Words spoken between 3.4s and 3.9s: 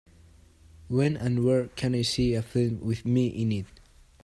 It